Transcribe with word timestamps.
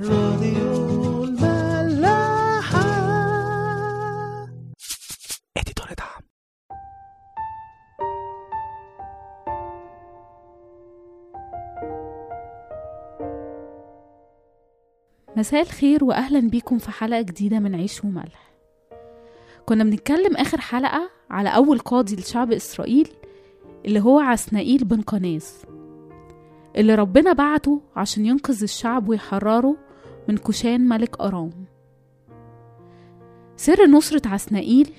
راديو 0.00 1.24
الملاحة. 1.24 2.80
اديتور 5.56 5.86
دعم 5.98 6.22
مساء 15.36 15.62
الخير 15.62 16.04
واهلا 16.04 16.40
بيكم 16.40 16.78
في 16.78 16.90
حلقة 16.90 17.22
جديدة 17.22 17.58
من 17.58 17.74
عيش 17.74 18.04
وملح. 18.04 18.52
كنا 19.66 19.84
بنتكلم 19.84 20.36
آخر 20.36 20.60
حلقة 20.60 21.10
على 21.30 21.48
أول 21.48 21.78
قاضي 21.78 22.16
لشعب 22.16 22.52
إسرائيل 22.52 23.08
اللي 23.84 24.00
هو 24.00 24.20
عسنائيل 24.20 24.84
بن 24.84 25.00
قناز 25.00 25.62
اللي 26.76 26.94
ربنا 26.94 27.32
بعته 27.32 27.80
عشان 27.96 28.26
ينقذ 28.26 28.62
الشعب 28.62 29.08
ويحرره 29.08 29.76
من 30.28 30.36
كوشان 30.36 30.88
ملك 30.88 31.20
أرام. 31.20 31.50
سر 33.56 33.86
نصرة 33.86 34.28
عسنائيل 34.28 34.92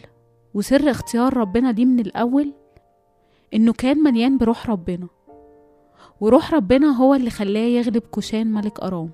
وسر 0.53 0.91
اختيار 0.91 1.37
ربنا 1.37 1.71
ليه 1.71 1.85
من 1.85 1.99
الأول 1.99 2.53
إنه 3.53 3.73
كان 3.73 3.97
مليان 3.97 4.37
بروح 4.37 4.69
ربنا 4.69 5.07
وروح 6.21 6.53
ربنا 6.53 6.87
هو 6.87 7.13
اللي 7.15 7.29
خلاه 7.29 7.59
يغلب 7.61 8.03
كوشان 8.11 8.53
ملك 8.53 8.79
أرام. 8.79 9.11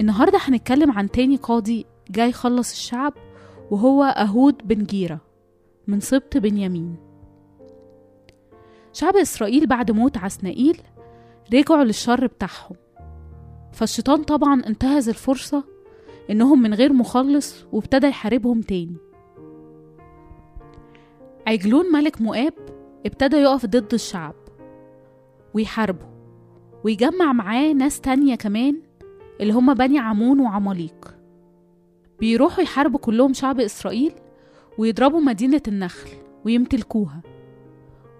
النهاردة 0.00 0.38
هنتكلم 0.42 0.92
عن 0.92 1.10
تاني 1.10 1.36
قاضي 1.36 1.86
جاي 2.10 2.28
يخلص 2.28 2.72
الشعب 2.72 3.12
وهو 3.70 4.04
أهود 4.04 4.68
بن 4.68 4.84
جيرة 4.84 5.20
من 5.86 6.00
سبط 6.00 6.36
بنيامين. 6.36 7.11
شعب 8.92 9.16
إسرائيل 9.16 9.66
بعد 9.66 9.90
موت 9.90 10.18
عسنائيل 10.18 10.80
رجعوا 11.54 11.84
للشر 11.84 12.26
بتاعهم. 12.26 12.76
فالشيطان 13.72 14.22
طبعا 14.22 14.62
انتهز 14.66 15.08
الفرصة 15.08 15.64
إنهم 16.30 16.62
من 16.62 16.74
غير 16.74 16.92
مخلص 16.92 17.64
وابتدى 17.72 18.06
يحاربهم 18.06 18.60
تاني. 18.60 18.96
عجلون 21.46 21.92
ملك 21.92 22.20
مؤاب 22.20 22.54
ابتدى 23.06 23.36
يقف 23.36 23.66
ضد 23.66 23.94
الشعب 23.94 24.34
ويحاربه 25.54 26.06
ويجمع 26.84 27.32
معاه 27.32 27.72
ناس 27.72 28.00
تانية 28.00 28.34
كمان 28.34 28.82
اللي 29.40 29.52
هم 29.52 29.74
بني 29.74 29.98
عمون 29.98 30.40
وعماليق. 30.40 31.16
بيروحوا 32.20 32.62
يحاربوا 32.62 32.98
كلهم 32.98 33.32
شعب 33.32 33.60
إسرائيل 33.60 34.12
ويضربوا 34.78 35.20
مدينة 35.20 35.62
النخل 35.68 36.10
ويمتلكوها. 36.44 37.22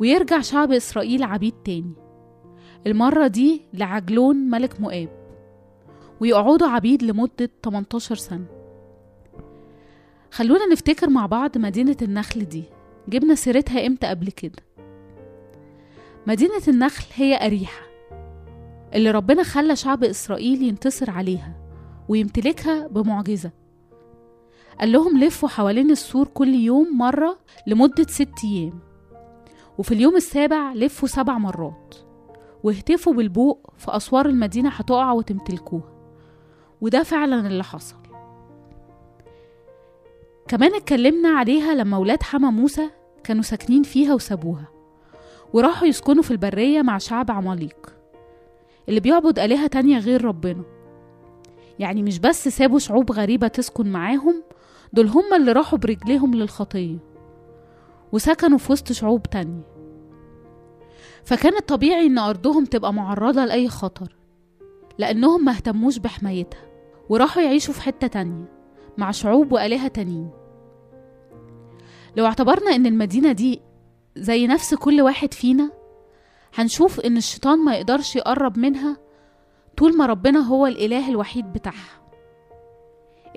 ويرجع 0.03 0.41
شعب 0.41 0.72
إسرائيل 0.72 1.22
عبيد 1.22 1.55
تاني. 1.64 1.95
المرة 2.86 3.27
دي 3.27 3.62
لعجلون 3.75 4.36
ملك 4.36 4.81
مؤاب 4.81 5.09
ويقعدوا 6.20 6.69
عبيد 6.69 7.03
لمدة 7.03 7.50
18 7.62 8.14
سنة. 8.14 8.47
خلونا 10.31 10.67
نفتكر 10.67 11.11
مع 11.11 11.27
بعض 11.27 11.59
مدينة 11.59 11.97
النخل 12.03 12.44
دي. 12.44 12.64
جبنا 13.09 13.34
سيرتها 13.34 13.86
إمتى 13.86 14.06
قبل 14.06 14.31
كده؟ 14.31 14.62
مدينة 16.27 16.62
النخل 16.69 17.05
هي 17.14 17.47
أريحة. 17.47 17.87
اللي 18.94 19.11
ربنا 19.11 19.42
خلى 19.42 19.77
شعب 19.77 20.05
إسرائيل 20.05 20.62
ينتصر 20.62 21.11
عليها 21.11 21.56
ويمتلكها 22.09 22.87
بمعجزة. 22.87 23.50
قال 24.81 24.92
لهم 24.92 25.19
لفوا 25.25 25.48
حوالين 25.48 25.91
السور 25.91 26.27
كل 26.27 26.55
يوم 26.55 26.98
مرة 26.98 27.39
لمدة 27.66 28.06
ست 28.09 28.44
أيام. 28.44 28.92
وفي 29.78 29.95
اليوم 29.95 30.17
السابع 30.17 30.73
لفوا 30.73 31.09
سبع 31.09 31.39
مرات. 31.39 31.95
واهتفوا 32.62 33.12
بالبوق 33.12 33.73
في 33.78 33.97
أسوار 33.97 34.27
المدينة 34.27 34.69
هتقع 34.69 35.12
وتمتلكوها. 35.12 35.92
وده 36.81 37.03
فعلا 37.03 37.47
اللي 37.47 37.65
حصل. 37.65 37.97
كمان 40.48 40.75
اتكلمنا 40.75 41.28
عليها 41.28 41.75
لما 41.75 41.97
ولاد 41.97 42.23
حما 42.23 42.50
موسى 42.50 42.91
كانوا 43.25 43.43
ساكنين 43.43 43.83
فيها 43.83 44.15
وسابوها. 44.15 44.69
وراحوا 45.53 45.89
يسكنوا 45.89 46.22
في 46.22 46.31
البرية 46.31 46.83
مع 46.83 46.99
شعب 46.99 47.31
عماليق. 47.31 47.94
اللي 48.89 49.00
بيعبد 49.00 49.39
آلهة 49.39 49.66
تانية 49.66 49.99
غير 49.99 50.25
ربنا. 50.25 50.65
يعني 51.78 52.03
مش 52.03 52.19
بس 52.19 52.49
سابوا 52.49 52.78
شعوب 52.78 53.12
غريبة 53.12 53.49
تسكن 53.49 53.93
معاهم 53.93 54.43
دول 54.93 55.09
هم 55.09 55.34
اللي 55.34 55.53
راحوا 55.53 55.78
برجليهم 55.78 56.34
للخطية. 56.34 57.12
وسكنوا 58.12 58.59
في 58.59 58.73
وسط 58.73 58.93
شعوب 58.93 59.23
تانية. 59.23 59.62
فكان 61.25 61.56
الطبيعي 61.56 62.06
إن 62.06 62.19
أرضهم 62.19 62.65
تبقى 62.65 62.93
معرضة 62.93 63.45
لأي 63.45 63.69
خطر 63.69 64.17
لأنهم 64.99 65.45
ما 65.45 65.53
اهتموش 65.53 65.99
بحمايتها 65.99 66.61
وراحوا 67.09 67.43
يعيشوا 67.43 67.75
في 67.75 67.83
حتة 67.83 68.06
تانية 68.06 68.45
مع 68.99 69.11
شعوب 69.11 69.53
وآلهة 69.53 69.89
تانيين. 69.89 70.31
لو 72.17 72.27
اعتبرنا 72.27 72.75
إن 72.75 72.87
المدينة 72.87 73.33
دي 73.33 73.61
زي 74.17 74.47
نفس 74.47 74.75
كل 74.75 75.01
واحد 75.01 75.34
فينا 75.34 75.71
هنشوف 76.55 77.01
إن 77.01 77.17
الشيطان 77.17 77.59
ما 77.65 77.75
يقدرش 77.75 78.17
يقرب 78.17 78.59
منها 78.59 78.97
طول 79.77 79.97
ما 79.97 80.06
ربنا 80.06 80.41
هو 80.41 80.67
الإله 80.67 81.09
الوحيد 81.11 81.53
بتاعها. 81.53 82.03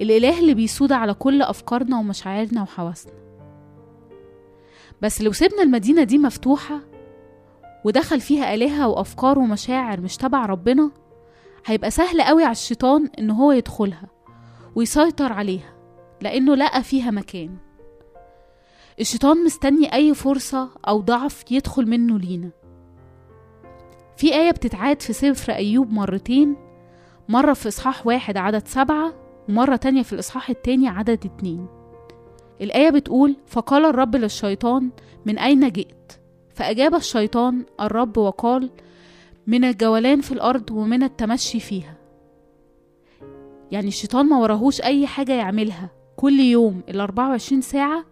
الإله 0.02 0.40
اللي 0.40 0.53
بيسود 0.53 0.91
على 0.91 1.14
كل 1.14 1.41
أفكارنا 1.41 2.00
ومشاعرنا 2.00 2.62
وحواسنا. 2.62 3.25
بس 5.01 5.22
لو 5.22 5.31
سيبنا 5.31 5.61
المدينة 5.61 6.03
دي 6.03 6.17
مفتوحة 6.17 6.79
ودخل 7.85 8.22
فيها 8.22 8.53
آلهة 8.53 8.88
وأفكار 8.88 9.39
ومشاعر 9.39 10.01
مش 10.01 10.17
تبع 10.17 10.45
ربنا 10.45 10.91
هيبقى 11.66 11.91
سهل 11.91 12.22
قوي 12.22 12.44
على 12.44 12.51
الشيطان 12.51 13.09
إن 13.19 13.31
هو 13.31 13.51
يدخلها 13.51 14.07
ويسيطر 14.75 15.34
عليها 15.34 15.75
لأنه 16.22 16.55
لقى 16.55 16.84
فيها 16.84 17.11
مكان. 17.11 17.57
الشيطان 19.00 19.44
مستني 19.44 19.94
أي 19.94 20.13
فرصة 20.13 20.69
أو 20.88 21.01
ضعف 21.01 21.51
يدخل 21.51 21.85
منه 21.89 22.19
لينا. 22.19 22.50
في 24.17 24.35
آية 24.35 24.51
بتتعاد 24.51 25.01
في 25.01 25.13
سفر 25.13 25.53
أيوب 25.53 25.91
مرتين 25.91 26.55
مرة 27.29 27.53
في 27.53 27.67
إصحاح 27.67 28.07
واحد 28.07 28.38
عدد 28.38 28.67
سبعة 28.67 29.13
ومرة 29.50 29.75
تانية 29.75 30.03
في 30.03 30.13
الإصحاح 30.13 30.50
التاني 30.50 30.88
عدد 30.88 31.25
اتنين. 31.25 31.67
الآية 32.61 32.89
بتقول 32.89 33.35
فقال 33.47 33.85
الرب 33.85 34.16
للشيطان 34.16 34.89
من 35.25 35.38
أين 35.39 35.69
جئت؟ 35.71 36.11
فأجاب 36.55 36.95
الشيطان 36.95 37.66
الرب 37.81 38.17
وقال 38.17 38.69
من 39.47 39.63
الجولان 39.66 40.21
في 40.21 40.31
الأرض 40.31 40.71
ومن 40.71 41.03
التمشي 41.03 41.59
فيها. 41.59 41.95
يعني 43.71 43.88
الشيطان 43.88 44.25
ما 44.29 44.38
وراهوش 44.39 44.81
أي 44.81 45.07
حاجة 45.07 45.31
يعملها 45.33 45.89
كل 46.17 46.39
يوم 46.39 46.81
ال 46.89 46.99
24 47.01 47.61
ساعة 47.61 48.05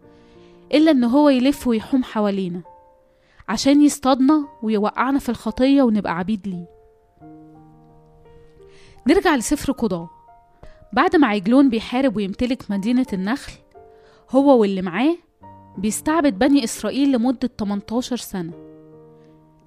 إلا 0.73 0.91
إن 0.91 1.03
هو 1.03 1.29
يلف 1.29 1.67
ويحوم 1.67 2.03
حوالينا 2.03 2.61
عشان 3.49 3.81
يصطادنا 3.81 4.47
ويوقعنا 4.63 5.19
في 5.19 5.29
الخطية 5.29 5.81
ونبقى 5.83 6.17
عبيد 6.17 6.47
ليه. 6.47 6.65
نرجع 9.07 9.35
لسفر 9.35 9.71
قضاء. 9.71 10.07
بعد 10.93 11.15
ما 11.15 11.27
عجلون 11.27 11.69
بيحارب 11.69 12.15
ويمتلك 12.15 12.71
مدينة 12.71 13.05
النخل 13.13 13.53
هو 14.33 14.61
واللي 14.61 14.81
معاه 14.81 15.15
بيستعبد 15.77 16.39
بني 16.39 16.63
إسرائيل 16.63 17.11
لمدة 17.11 17.49
18 17.59 18.15
سنة. 18.15 18.53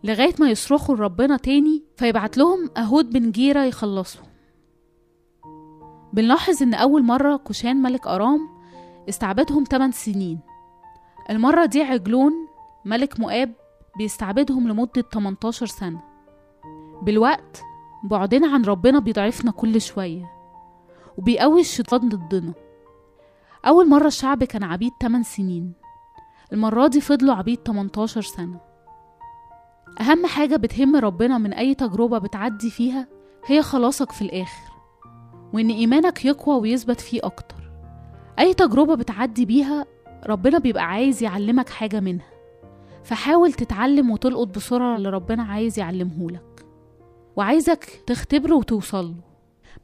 لغاية 0.05 0.35
ما 0.41 0.51
يصرخوا 0.51 0.97
لربنا 0.97 1.37
تاني 1.37 1.83
فيبعت 1.97 2.39
لهم 2.39 2.71
أهود 2.77 3.11
بن 3.11 3.31
جيرة 3.31 3.65
يخلصهم. 3.65 4.27
بنلاحظ 6.13 6.63
إن 6.63 6.75
أول 6.75 7.03
مرة 7.03 7.37
كوشان 7.37 7.77
ملك 7.77 8.07
أرام 8.07 8.49
استعبدهم 9.09 9.65
8 9.65 9.93
سنين. 9.93 10.41
المرة 11.31 11.65
دي 11.67 11.83
عجلون 11.83 12.33
ملك 12.85 13.21
مؤاب 13.21 13.53
بيستعبدهم 13.99 14.69
لمدة 14.69 15.03
18 15.13 15.67
سنة. 15.67 16.01
بالوقت 17.03 17.63
بعدنا 18.05 18.49
عن 18.49 18.65
ربنا 18.65 18.99
بيضعفنا 18.99 19.51
كل 19.51 19.81
شوية 19.81 20.31
وبيقوي 21.19 21.61
الشيطان 21.61 22.09
ضدنا. 22.09 22.66
أول 23.67 23.89
مرة 23.89 24.07
الشعب 24.07 24.45
كان 24.45 24.63
عبيد 24.63 24.93
8 25.03 25.25
سنين. 25.25 25.73
المرة 26.53 26.87
دي 26.87 27.01
فضلوا 27.01 27.35
عبيد 27.35 27.59
18 27.59 28.21
سنة. 28.21 28.61
أهم 30.01 30.27
حاجة 30.27 30.57
بتهم 30.57 30.97
ربنا 30.97 31.39
من 31.39 31.53
أي 31.53 31.75
تجربة 31.75 32.19
بتعدي 32.19 32.71
فيها 32.71 33.09
هي 33.47 33.63
خلاصك 33.63 34.13
في 34.13 34.23
الآخر 34.23 34.73
وإن 35.53 35.71
إيمانك 35.71 36.25
يقوى 36.25 36.61
ويثبت 36.61 37.01
فيه 37.01 37.21
أكتر. 37.23 37.71
أي 38.39 38.55
تجربة 38.55 38.95
بتعدي 38.95 39.45
بيها 39.45 39.87
ربنا 40.27 40.59
بيبقى 40.59 40.85
عايز 40.85 41.23
يعلمك 41.23 41.69
حاجة 41.69 42.01
منها. 42.01 42.31
فحاول 43.05 43.53
تتعلم 43.53 44.11
وتلقط 44.11 44.49
بسرعة 44.49 44.97
اللي 44.97 45.11
ربنا 45.11 45.43
عايز 45.43 45.79
يعلمهولك. 45.79 46.67
وعايزك 47.37 48.03
تختبره 48.07 48.55
وتوصله 48.55 49.15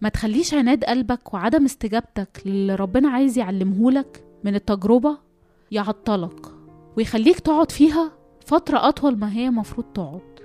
ما 0.00 0.08
تخليش 0.08 0.54
عناد 0.54 0.84
قلبك 0.84 1.34
وعدم 1.34 1.64
استجابتك 1.64 2.42
للي 2.46 2.74
ربنا 2.74 3.08
عايز 3.08 3.38
يعلمهولك 3.38 4.24
من 4.44 4.54
التجربة 4.54 5.18
يعطلك 5.70 6.46
ويخليك 6.96 7.40
تقعد 7.40 7.70
فيها 7.70 8.12
فترة 8.46 8.88
أطول 8.88 9.18
ما 9.18 9.32
هي 9.32 9.50
مفروض 9.50 9.86
تقعد. 9.94 10.40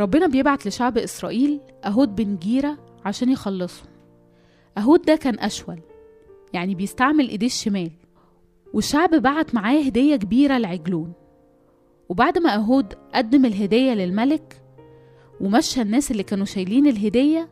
ربنا 0.00 0.26
بيبعت 0.26 0.66
لشعب 0.66 0.98
إسرائيل 0.98 1.60
أهود 1.84 2.16
بن 2.16 2.36
جيرة 2.36 2.78
عشان 3.04 3.28
يخلصهم. 3.30 3.88
أهود 4.78 5.02
ده 5.02 5.16
كان 5.16 5.38
أشول 5.38 5.80
يعني 6.52 6.74
بيستعمل 6.74 7.28
إيديه 7.28 7.46
الشمال. 7.46 7.90
والشعب 8.74 9.10
بعت 9.10 9.54
معاه 9.54 9.80
هدية 9.82 10.16
كبيرة 10.16 10.58
لعجلون. 10.58 11.12
وبعد 12.08 12.38
ما 12.38 12.54
أهود 12.54 12.94
قدم 13.14 13.44
الهدية 13.44 13.92
للملك 13.94 14.62
ومشى 15.40 15.82
الناس 15.82 16.10
اللي 16.10 16.22
كانوا 16.22 16.44
شايلين 16.44 16.86
الهدية 16.86 17.48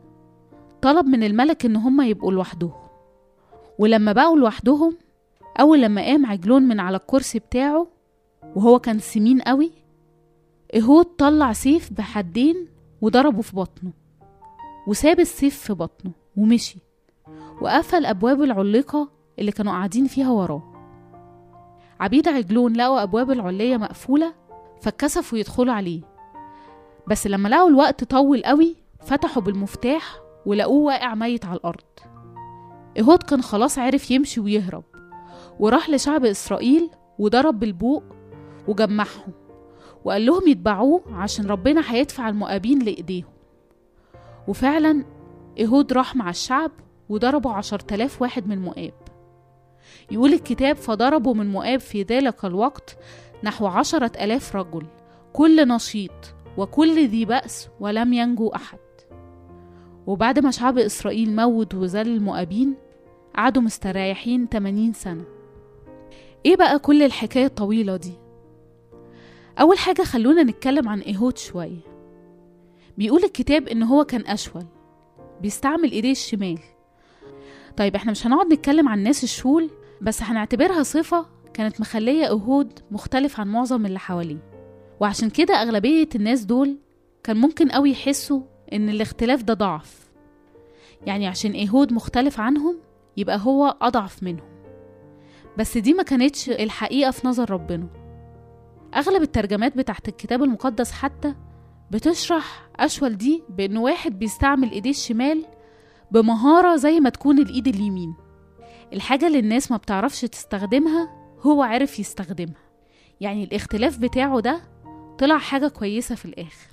طلب 0.83 1.05
من 1.05 1.23
الملك 1.23 1.65
إن 1.65 1.75
هما 1.75 2.07
يبقوا 2.07 2.31
لوحدهم. 2.31 2.73
ولما 3.79 4.11
بقوا 4.11 4.37
لوحدهم 4.37 4.97
أول 5.59 5.81
لما 5.81 6.01
قام 6.01 6.25
عجلون 6.25 6.63
من 6.63 6.79
على 6.79 6.97
الكرسي 6.97 7.39
بتاعه 7.39 7.87
وهو 8.55 8.79
كان 8.79 8.99
سمين 8.99 9.41
قوي 9.41 9.71
إهود 10.75 11.05
طلع 11.05 11.53
سيف 11.53 11.93
بحدين 11.93 12.67
وضربه 13.01 13.41
في 13.41 13.55
بطنه 13.55 13.91
وساب 14.87 15.19
السيف 15.19 15.59
في 15.59 15.73
بطنه 15.73 16.11
ومشي 16.37 16.77
وقفل 17.61 18.05
أبواب 18.05 18.43
العليقة 18.43 19.09
اللي 19.39 19.51
كانوا 19.51 19.71
قاعدين 19.71 20.07
فيها 20.07 20.29
وراه. 20.31 20.63
عبيد 21.99 22.27
عجلون 22.27 22.73
لقوا 22.73 23.03
أبواب 23.03 23.31
العلية 23.31 23.77
مقفولة 23.77 24.33
فاتكسفوا 24.81 25.37
يدخلوا 25.37 25.73
عليه. 25.73 26.01
بس 27.07 27.27
لما 27.27 27.49
لقوا 27.49 27.69
الوقت 27.69 28.03
طول 28.03 28.43
قوي 28.43 28.75
فتحوا 29.01 29.41
بالمفتاح 29.43 30.22
ولقوه 30.45 30.85
واقع 30.85 31.15
ميت 31.15 31.45
على 31.45 31.57
الأرض. 31.57 31.83
إيهود 32.97 33.23
كان 33.23 33.41
خلاص 33.41 33.79
عرف 33.79 34.11
يمشي 34.11 34.39
ويهرب 34.39 34.83
وراح 35.59 35.89
لشعب 35.89 36.25
إسرائيل 36.25 36.89
وضرب 37.19 37.59
بالبوق 37.59 38.03
وجمعهم 38.67 39.33
وقال 40.03 40.25
لهم 40.25 40.47
يتبعوه 40.47 41.01
عشان 41.13 41.45
ربنا 41.45 41.81
هيدفع 41.93 42.29
المؤابين 42.29 42.79
لإيديهم. 42.79 43.33
وفعلا 44.47 45.05
إيهود 45.57 45.93
راح 45.93 46.15
مع 46.15 46.29
الشعب 46.29 46.71
وضربوا 47.09 47.51
عشر 47.51 47.79
تلاف 47.79 48.21
واحد 48.21 48.47
من 48.47 48.61
مؤاب. 48.61 48.93
يقول 50.11 50.33
الكتاب 50.33 50.75
فضربوا 50.75 51.33
من 51.33 51.51
مؤاب 51.51 51.79
في 51.79 52.03
ذلك 52.03 52.45
الوقت 52.45 52.97
نحو 53.43 53.65
عشرة 53.65 54.23
ألاف 54.23 54.55
رجل 54.55 54.85
كل 55.33 55.67
نشيط 55.67 56.35
وكل 56.57 57.07
ذي 57.07 57.25
بأس 57.25 57.69
ولم 57.79 58.13
ينجو 58.13 58.47
أحد 58.47 58.79
وبعد 60.07 60.39
ما 60.39 60.51
شعب 60.51 60.77
إسرائيل 60.77 61.35
موت 61.35 61.73
وذل 61.75 62.07
المؤابين 62.07 62.75
قعدوا 63.35 63.61
مستريحين 63.61 64.47
80 64.47 64.93
سنة. 64.93 65.23
إيه 66.45 66.55
بقى 66.55 66.79
كل 66.79 67.03
الحكاية 67.03 67.45
الطويلة 67.45 67.97
دي؟ 67.97 68.13
أول 69.59 69.77
حاجة 69.77 70.01
خلونا 70.01 70.43
نتكلم 70.43 70.89
عن 70.89 70.99
إيهود 70.99 71.37
شوية. 71.37 71.79
بيقول 72.97 73.23
الكتاب 73.23 73.67
إن 73.67 73.83
هو 73.83 74.03
كان 74.03 74.21
أشول 74.27 74.65
بيستعمل 75.41 75.91
إيديه 75.91 76.11
الشمال. 76.11 76.59
طيب 77.77 77.95
إحنا 77.95 78.11
مش 78.11 78.27
هنقعد 78.27 78.53
نتكلم 78.53 78.89
عن 78.89 78.97
الناس 78.97 79.23
الشول 79.23 79.69
بس 80.01 80.21
هنعتبرها 80.23 80.83
صفة 80.83 81.25
كانت 81.53 81.81
مخلية 81.81 82.25
إيهود 82.27 82.79
مختلف 82.91 83.39
عن 83.39 83.47
معظم 83.47 83.85
اللي 83.85 83.99
حواليه. 83.99 84.49
وعشان 84.99 85.29
كده 85.29 85.53
أغلبية 85.53 86.09
الناس 86.15 86.43
دول 86.45 86.77
كان 87.23 87.37
ممكن 87.37 87.69
قوي 87.71 87.91
يحسوا 87.91 88.41
إن 88.73 88.89
الاختلاف 88.89 89.43
ده 89.43 89.53
ضعف. 89.53 90.11
يعني 91.05 91.27
عشان 91.27 91.51
إيهود 91.51 91.93
مختلف 91.93 92.39
عنهم 92.39 92.79
يبقى 93.17 93.39
هو 93.41 93.77
أضعف 93.81 94.23
منهم. 94.23 94.53
بس 95.57 95.77
دي 95.77 95.93
ما 95.93 96.03
كانتش 96.03 96.49
الحقيقة 96.49 97.11
في 97.11 97.27
نظر 97.27 97.51
ربنا. 97.51 97.87
أغلب 98.95 99.21
الترجمات 99.21 99.77
بتاعت 99.77 100.07
الكتاب 100.07 100.43
المقدس 100.43 100.91
حتى 100.91 101.35
بتشرح 101.91 102.69
أشول 102.75 103.17
دي 103.17 103.43
بإنه 103.49 103.81
واحد 103.81 104.19
بيستعمل 104.19 104.71
إيديه 104.71 104.89
الشمال 104.89 105.45
بمهارة 106.11 106.75
زي 106.75 106.99
ما 106.99 107.09
تكون 107.09 107.39
الإيد 107.39 107.67
اليمين. 107.67 108.15
الحاجة 108.93 109.27
اللي 109.27 109.39
الناس 109.39 109.71
ما 109.71 109.77
بتعرفش 109.77 110.21
تستخدمها 110.21 111.09
هو 111.41 111.63
عرف 111.63 111.99
يستخدمها. 111.99 112.63
يعني 113.21 113.43
الاختلاف 113.43 113.97
بتاعه 113.97 114.39
ده 114.39 114.61
طلع 115.19 115.37
حاجة 115.37 115.67
كويسة 115.67 116.15
في 116.15 116.25
الآخر. 116.25 116.72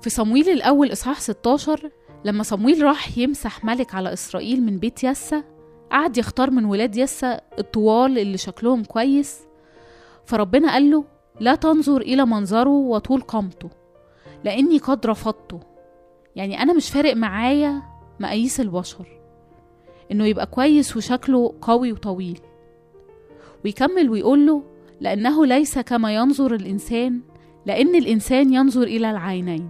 في 0.00 0.10
صمويل 0.10 0.48
الأول 0.48 0.92
إصحاح 0.92 1.20
16 1.20 1.90
لما 2.24 2.42
صمويل 2.42 2.82
راح 2.82 3.18
يمسح 3.18 3.64
ملك 3.64 3.94
على 3.94 4.12
إسرائيل 4.12 4.62
من 4.62 4.78
بيت 4.78 5.04
يسا 5.04 5.44
قعد 5.90 6.18
يختار 6.18 6.50
من 6.50 6.64
ولاد 6.64 6.96
يسا 6.96 7.40
الطوال 7.58 8.18
اللي 8.18 8.36
شكلهم 8.36 8.84
كويس. 8.84 9.40
فربنا 10.24 10.72
قال 10.72 10.90
له 10.90 11.04
لا 11.40 11.54
تنظر 11.54 12.00
إلى 12.00 12.26
منظره 12.26 12.68
وطول 12.70 13.20
قامته 13.20 13.70
لأني 14.44 14.78
قد 14.78 15.06
رفضته. 15.06 15.60
يعني 16.36 16.62
أنا 16.62 16.72
مش 16.72 16.90
فارق 16.90 17.16
معايا 17.16 17.82
مقاييس 18.20 18.60
البشر 18.60 19.06
إنه 20.12 20.26
يبقى 20.26 20.46
كويس 20.46 20.96
وشكله 20.96 21.54
قوي 21.60 21.92
وطويل. 21.92 22.40
ويكمل 23.64 24.10
ويقول 24.10 24.46
له 24.46 24.62
لأنه 25.00 25.46
ليس 25.46 25.78
كما 25.78 26.14
ينظر 26.14 26.54
الإنسان 26.54 27.20
لأن 27.66 27.94
الإنسان 27.94 28.52
ينظر 28.54 28.82
إلى 28.82 29.10
العينين. 29.10 29.68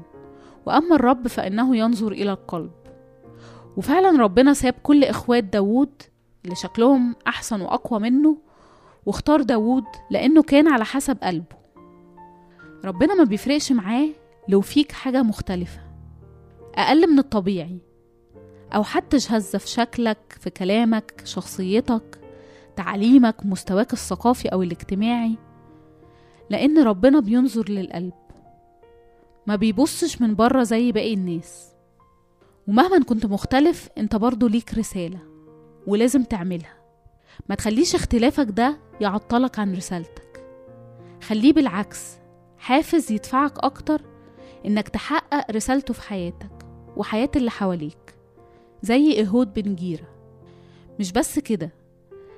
وأما 0.68 0.94
الرب 0.94 1.28
فإنه 1.28 1.76
ينظر 1.76 2.12
إلى 2.12 2.30
القلب. 2.30 2.70
وفعلا 3.76 4.22
ربنا 4.22 4.54
ساب 4.54 4.74
كل 4.82 5.04
إخوات 5.04 5.44
داوود 5.44 6.02
اللي 6.44 6.56
شكلهم 6.56 7.16
أحسن 7.26 7.60
وأقوى 7.60 8.00
منه 8.00 8.36
واختار 9.06 9.42
داوود 9.42 9.84
لأنه 10.10 10.42
كان 10.42 10.68
على 10.68 10.84
حسب 10.84 11.18
قلبه. 11.22 11.56
ربنا 12.84 13.14
ما 13.14 13.24
بيفرقش 13.24 13.72
معاه 13.72 14.08
لو 14.48 14.60
فيك 14.60 14.92
حاجة 14.92 15.22
مختلفة 15.22 15.80
أقل 16.74 17.12
من 17.12 17.18
الطبيعي. 17.18 17.78
أو 18.74 18.82
حتى 18.82 19.20
شهزة 19.20 19.58
في 19.58 19.68
شكلك 19.68 20.36
في 20.40 20.50
كلامك 20.50 21.22
شخصيتك 21.24 22.20
تعليمك 22.76 23.46
مستواك 23.46 23.92
الثقافي 23.92 24.48
أو 24.48 24.62
الاجتماعي. 24.62 25.38
لأن 26.50 26.78
ربنا 26.78 27.20
بينظر 27.20 27.70
للقلب. 27.70 28.12
ما 29.48 29.56
بيبصش 29.56 30.20
من 30.20 30.34
بره 30.34 30.62
زي 30.62 30.92
باقي 30.92 31.14
الناس. 31.14 31.68
ومهما 32.66 33.04
كنت 33.04 33.26
مختلف 33.26 33.88
انت 33.98 34.16
برضو 34.16 34.46
ليك 34.46 34.74
رسالة 34.74 35.18
ولازم 35.86 36.22
تعملها. 36.22 36.76
ما 37.48 37.54
تخليش 37.54 37.94
اختلافك 37.94 38.46
ده 38.50 38.78
يعطلك 39.00 39.58
عن 39.58 39.74
رسالتك. 39.74 40.44
خليه 41.22 41.52
بالعكس 41.52 42.16
حافز 42.58 43.12
يدفعك 43.12 43.58
أكتر 43.58 44.02
إنك 44.66 44.88
تحقق 44.88 45.50
رسالته 45.50 45.94
في 45.94 46.02
حياتك 46.02 46.66
وحياة 46.96 47.30
اللي 47.36 47.50
حواليك 47.50 48.14
زي 48.82 49.12
إيهود 49.12 49.54
بن 49.54 49.74
جيرة. 49.74 50.08
مش 51.00 51.12
بس 51.12 51.38
كده 51.38 51.70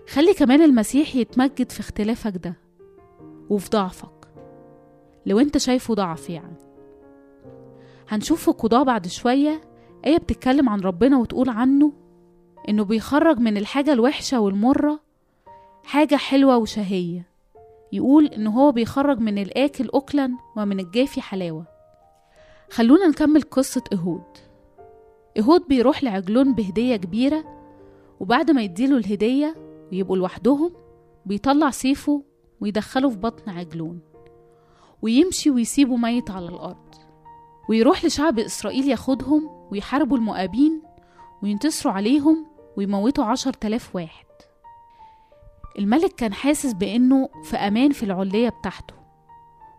خلي 0.09 0.35
كمان 0.35 0.63
المسيح 0.63 1.17
يتمجد 1.17 1.73
في 1.73 1.81
اختلافك 1.81 2.37
ده 2.37 2.55
وفي 3.51 3.71
ضعفك 3.71 4.29
لو 5.27 5.41
أنت 5.41 5.59
شايفه 5.59 5.95
ضعف 5.95 6.31
يعني. 6.31 6.70
هنشوف 8.11 8.43
في 8.43 8.49
القضاء 8.49 8.85
بعد 8.85 9.07
شوية. 9.07 9.61
آية 10.07 10.19
بتتكلم 10.19 10.69
عن 10.69 10.81
ربنا 10.81 11.19
وتقول 11.19 11.49
عنه 11.49 11.93
إنه 12.69 12.85
بيخرج 12.85 13.39
من 13.39 13.57
الحاجة 13.57 13.93
الوحشة 13.93 14.41
والمرة 14.41 15.01
حاجة 15.85 16.17
حلوة 16.17 16.57
وشهية. 16.57 17.27
يقول 17.93 18.27
إنه 18.27 18.51
هو 18.51 18.73
بيخرج 18.73 19.19
من 19.19 19.39
الآكل 19.39 19.91
أكلا 19.95 20.31
ومن 20.57 20.81
الجافي 20.81 21.21
حلاوة. 21.21 21.67
خلونا 22.71 23.09
نكمل 23.09 23.43
قصة 23.43 23.85
إهود. 23.93 24.23
إهود 25.39 25.69
بيروح 25.69 26.05
لعجلون 26.05 26.55
بهدية 26.55 26.97
كبيرة 26.97 27.45
وبعد 28.21 28.51
ما 28.51 28.63
يديله 28.63 28.97
الهدية 28.97 29.55
ويبقوا 29.93 30.17
لوحدهم 30.17 30.73
بيطلع 31.27 31.71
سيفه 31.71 32.23
ويدخله 32.61 33.11
في 33.11 33.17
بطن 33.17 33.51
عجلون 33.51 34.01
ويمشي 35.03 35.51
ويسيبه 35.51 35.97
ميت 35.97 36.31
على 36.31 36.49
الأرض. 36.49 37.10
ويروح 37.71 38.05
لشعب 38.05 38.39
إسرائيل 38.39 38.89
ياخدهم 38.89 39.69
ويحاربوا 39.71 40.17
المؤابين 40.17 40.83
وينتصروا 41.43 41.95
عليهم 41.95 42.47
ويموتوا 42.77 43.25
عشر 43.25 43.53
تلاف 43.53 43.97
واحد. 43.97 44.27
الملك 45.79 46.13
كان 46.15 46.33
حاسس 46.33 46.73
بأنه 46.73 47.29
في 47.45 47.57
أمان 47.57 47.91
في 47.91 48.03
العلية 48.03 48.49
بتاعته. 48.49 48.95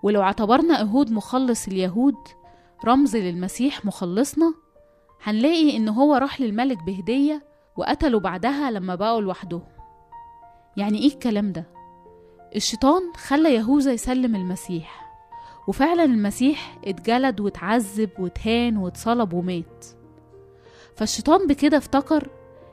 ولو 0.03 0.21
اعتبرنا 0.21 0.81
إهود 0.81 1.11
مخلص 1.11 1.67
اليهود 1.67 2.15
رمز 2.85 3.15
للمسيح 3.15 3.85
مخلصنا 3.85 4.53
هنلاقي 5.23 5.77
إن 5.77 5.89
هو 5.89 6.15
راح 6.15 6.41
للملك 6.41 6.83
بهدية 6.83 7.43
وقتله 7.77 8.19
بعدها 8.19 8.71
لما 8.71 8.95
بقوا 8.95 9.21
لوحدهم. 9.21 9.63
يعني 10.77 10.97
إيه 10.97 11.07
الكلام 11.13 11.51
ده؟ 11.51 11.65
الشيطان 12.55 13.01
خلى 13.15 13.55
يهوذا 13.55 13.91
يسلم 13.91 14.35
المسيح. 14.35 15.10
وفعلا 15.67 16.03
المسيح 16.03 16.77
اتجلد 16.85 17.39
واتعذب 17.39 18.09
واتهان 18.19 18.77
واتصلب 18.77 19.33
ومات. 19.33 19.85
فالشيطان 20.95 21.47
بكده 21.47 21.77
افتكر 21.77 22.29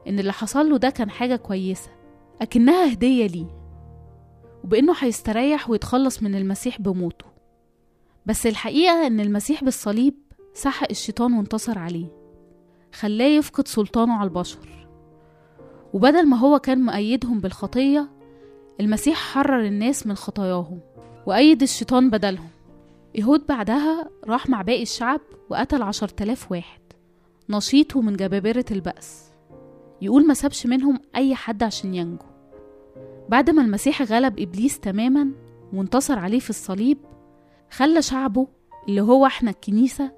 إن 0.09 0.18
اللي 0.18 0.33
حصل 0.33 0.71
له 0.71 0.76
ده 0.76 0.90
كان 0.90 1.11
حاجة 1.11 1.37
كويسة 1.37 1.90
أكنها 2.42 2.92
هدية 2.92 3.26
ليه 3.26 3.59
وبإنه 4.64 4.95
هيستريح 4.99 5.71
ويتخلص 5.71 6.23
من 6.23 6.35
المسيح 6.35 6.80
بموته. 6.80 7.26
بس 8.26 8.47
الحقيقة 8.47 9.07
إن 9.07 9.21
المسيح 9.21 9.64
بالصليب 9.64 10.14
سحق 10.54 10.87
الشيطان 10.90 11.33
وانتصر 11.33 11.78
عليه 11.78 12.07
خلاه 12.92 13.26
يفقد 13.26 13.68
سلطانه 13.68 14.14
على 14.14 14.28
البشر. 14.28 14.88
وبدل 15.92 16.26
ما 16.28 16.37
هو 16.38 16.59
كان 16.59 16.85
مؤيدهم 16.85 17.40
بالخطية 17.40 18.09
المسيح 18.80 19.16
حرر 19.18 19.61
الناس 19.66 20.07
من 20.07 20.14
خطاياهم 20.14 20.80
وأيد 21.26 21.62
الشيطان 21.62 22.11
بدلهم. 22.11 22.49
يهود 23.14 23.46
بعدها 23.46 24.10
راح 24.24 24.48
مع 24.48 24.62
باقي 24.62 24.82
الشعب 24.82 25.20
وقتل 25.50 25.82
عشر 25.82 26.08
تلاف 26.08 26.52
واحد. 26.52 26.80
نشيط 27.50 27.96
ومن 27.96 28.16
جبابرة 28.16 28.64
البأس. 28.70 29.32
يقول 30.02 30.26
ما 30.26 30.34
سابش 30.34 30.66
منهم 30.66 31.00
أي 31.16 31.34
حد 31.34 31.62
عشان 31.62 31.94
ينجو. 31.94 32.26
بعد 33.28 33.50
ما 33.50 33.62
المسيح 33.62 34.02
غلب 34.02 34.40
إبليس 34.40 34.80
تماما 34.80 35.30
وانتصر 35.72 36.18
عليه 36.18 36.38
في 36.38 36.50
الصليب 36.50 36.98
خلى 37.70 38.02
شعبه 38.02 38.48
اللي 38.88 39.00
هو 39.00 39.26
إحنا 39.26 39.50
الكنيسة 39.50 40.12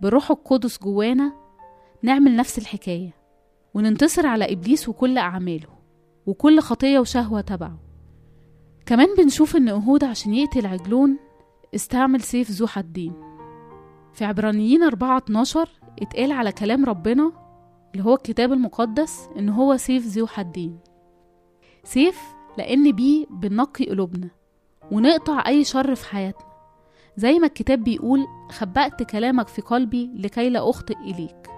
بروحه 0.00 0.34
القدس 0.34 0.78
جوانا 0.82 1.32
نعمل 2.02 2.36
نفس 2.36 2.58
الحكاية 2.58 3.14
وننتصر 3.74 4.26
على 4.26 4.52
إبليس 4.52 4.88
وكل 4.88 5.18
أعماله 5.18 5.68
وكل 6.26 6.60
خطية 6.60 6.98
وشهوة 6.98 7.40
تبعه. 7.40 7.78
كمان 8.86 9.08
بنشوف 9.18 9.56
إن 9.56 9.68
أهود 9.68 10.04
عشان 10.04 10.34
يقتل 10.34 10.66
عجلون 10.66 11.16
استعمل 11.74 12.20
سيف 12.20 12.50
ذو 12.50 12.66
حدين. 12.66 13.12
في 14.12 14.24
عبرانيين 14.24 14.82
4 14.82 15.18
12 15.18 15.68
اتقال 16.02 16.32
على 16.32 16.52
كلام 16.52 16.84
ربنا 16.84 17.32
اللي 17.92 18.04
هو 18.04 18.14
الكتاب 18.14 18.52
المقدس 18.52 19.28
إن 19.38 19.48
هو 19.48 19.76
سيف 19.76 20.06
ذو 20.06 20.26
حدين. 20.26 20.78
سيف 21.84 22.20
لأن 22.58 22.92
بيه 22.92 23.26
بنقي 23.30 23.84
قلوبنا 23.86 24.28
ونقطع 24.92 25.46
أي 25.46 25.64
شر 25.64 25.94
في 25.94 26.08
حياتنا. 26.08 26.48
زي 27.16 27.38
ما 27.38 27.46
الكتاب 27.46 27.84
بيقول 27.84 28.26
خبأت 28.50 29.02
كلامك 29.02 29.48
في 29.48 29.62
قلبي 29.62 30.10
لكي 30.14 30.50
لا 30.50 30.70
أخطئ 30.70 30.96
إليك. 30.96 31.50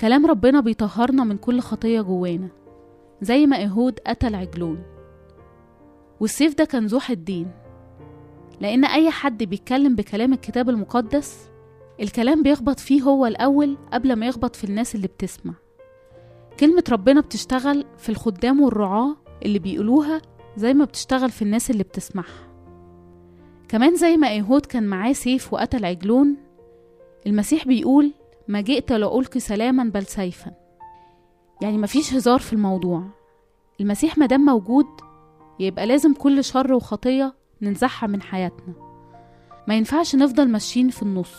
كلام 0.00 0.26
ربنا 0.26 0.60
بيطهرنا 0.60 1.24
من 1.24 1.36
كل 1.36 1.60
خطية 1.60 2.00
جوانا 2.00 2.48
زي 3.22 3.46
ما 3.46 3.56
إيهود 3.56 3.98
قتل 4.06 4.34
عجلون. 4.34 4.82
والسيف 6.20 6.54
ده 6.58 6.64
كان 6.64 6.86
ذو 6.86 7.00
حدين. 7.00 7.63
لأن 8.60 8.84
أي 8.84 9.10
حد 9.10 9.42
بيتكلم 9.42 9.94
بكلام 9.94 10.32
الكتاب 10.32 10.68
المقدس 10.70 11.48
الكلام 12.00 12.42
بيخبط 12.42 12.80
فيه 12.80 13.02
هو 13.02 13.26
الأول 13.26 13.76
قبل 13.92 14.12
ما 14.16 14.26
يخبط 14.26 14.56
في 14.56 14.64
الناس 14.64 14.94
اللي 14.94 15.06
بتسمع. 15.06 15.54
كلمة 16.60 16.84
ربنا 16.90 17.20
بتشتغل 17.20 17.84
في 17.98 18.08
الخدام 18.08 18.60
والرعاة 18.60 19.16
اللي 19.44 19.58
بيقولوها 19.58 20.22
زي 20.56 20.74
ما 20.74 20.84
بتشتغل 20.84 21.30
في 21.30 21.42
الناس 21.42 21.70
اللي 21.70 21.82
بتسمعها. 21.82 22.48
كمان 23.68 23.96
زي 23.96 24.16
ما 24.16 24.28
إيهود 24.28 24.66
كان 24.66 24.82
معاه 24.86 25.12
سيف 25.12 25.52
وقتل 25.52 25.84
عجلون 25.84 26.36
المسيح 27.26 27.66
بيقول 27.66 28.12
ما 28.48 28.60
جئت 28.60 28.92
لألقي 28.92 29.40
سلاما 29.40 29.84
بل 29.84 30.06
سيفا. 30.06 30.52
يعني 31.62 31.78
مفيش 31.78 32.14
هزار 32.14 32.38
في 32.38 32.52
الموضوع. 32.52 33.02
المسيح 33.80 34.18
مادام 34.18 34.40
موجود 34.44 34.86
يبقى 35.60 35.86
لازم 35.86 36.14
كل 36.14 36.44
شر 36.44 36.72
وخطية 36.74 37.34
ننزعها 37.64 38.06
من 38.06 38.22
حياتنا. 38.22 38.74
ما 39.68 39.74
ينفعش 39.74 40.16
نفضل 40.16 40.48
ماشيين 40.48 40.88
في 40.88 41.02
النص. 41.02 41.34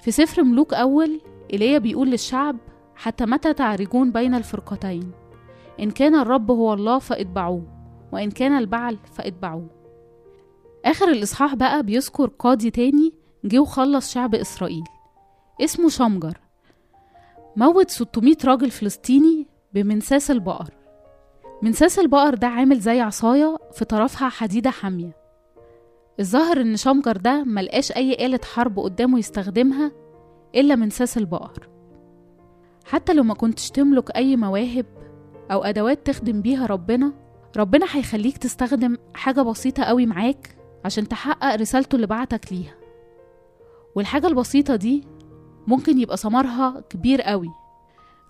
في 0.00 0.10
سفر 0.10 0.42
ملوك 0.42 0.74
أول 0.74 1.20
إيليا 1.52 1.78
بيقول 1.78 2.10
للشعب 2.10 2.56
حتى 2.96 3.26
متى 3.26 3.52
تعرجون 3.52 4.12
بين 4.12 4.34
الفرقتين؟ 4.34 5.10
إن 5.80 5.90
كان 5.90 6.14
الرب 6.14 6.50
هو 6.50 6.72
الله 6.74 6.98
فأتبعوه 6.98 7.62
وإن 8.12 8.30
كان 8.30 8.52
البعل 8.58 8.98
فأتبعوه. 9.12 9.66
آخر 10.84 11.08
الإصحاح 11.08 11.54
بقى 11.54 11.82
بيذكر 11.82 12.26
قاضي 12.38 12.70
تاني 12.70 13.12
جه 13.44 13.58
وخلص 13.58 14.12
شعب 14.12 14.34
إسرائيل. 14.34 14.84
اسمه 15.60 15.88
شمجر 15.88 16.40
موت 17.56 17.90
600 17.90 18.36
راجل 18.44 18.70
فلسطيني 18.70 19.46
بمنساس 19.74 20.30
البقر. 20.30 20.70
منساس 21.62 21.98
البقر 21.98 22.34
ده 22.34 22.46
عامل 22.46 22.80
زي 22.80 23.00
عصاية 23.00 23.58
في 23.72 23.84
طرفها 23.84 24.28
حديدة 24.28 24.70
حامية. 24.70 25.25
الظاهر 26.20 26.60
إن 26.60 26.76
شمجر 26.76 27.16
ده 27.16 27.44
ملقاش 27.44 27.92
أي 27.92 28.26
آلة 28.26 28.40
حرب 28.44 28.78
قدامه 28.78 29.18
يستخدمها 29.18 29.92
إلا 30.54 30.74
منساس 30.76 31.18
البقر. 31.18 31.68
حتى 32.84 33.14
لو 33.14 33.22
ما 33.22 33.34
كنتش 33.34 33.70
تملك 33.70 34.16
أي 34.16 34.36
مواهب 34.36 34.86
أو 35.50 35.64
أدوات 35.64 36.06
تخدم 36.06 36.42
بيها 36.42 36.66
ربنا 36.66 37.12
ربنا 37.56 37.86
هيخليك 37.90 38.38
تستخدم 38.38 38.96
حاجة 39.14 39.40
بسيطة 39.42 39.82
قوي 39.82 40.06
معاك 40.06 40.56
عشان 40.84 41.08
تحقق 41.08 41.54
رسالته 41.54 41.96
اللي 41.96 42.06
بعتك 42.06 42.52
ليها. 42.52 42.74
والحاجة 43.94 44.26
البسيطة 44.26 44.76
دي 44.76 45.04
ممكن 45.66 45.98
يبقى 45.98 46.16
ثمرها 46.16 46.80
كبير 46.90 47.22
قوي 47.22 47.50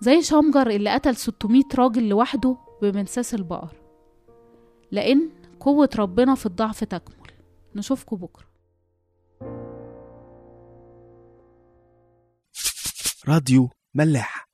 زي 0.01 0.21
شمجر 0.21 0.69
اللي 0.69 0.89
قتل 0.93 1.15
600 1.15 1.63
راجل 1.75 2.09
لوحده 2.09 2.57
بمنساس 2.81 3.33
البقر. 3.33 3.75
لأن 4.91 5.29
قوة 5.59 5.89
ربنا 5.97 6.35
في 6.35 6.45
الضعف 6.45 6.83
تكمل 6.83 7.16
نشوفكم 7.77 8.15
بكرة. 8.15 8.45
راديو 13.27 13.69
ملاح. 13.93 14.47